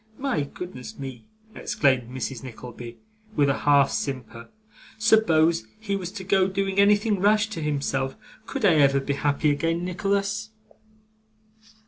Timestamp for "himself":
7.61-8.15